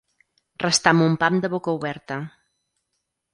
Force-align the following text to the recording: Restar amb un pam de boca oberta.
Restar 0.63 0.93
amb 0.95 1.05
un 1.07 1.17
pam 1.25 1.37
de 1.43 1.51
boca 1.57 1.75
oberta. 1.81 2.19